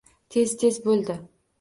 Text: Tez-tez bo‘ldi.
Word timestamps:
Tez-tez 0.35 0.81
bo‘ldi. 0.89 1.23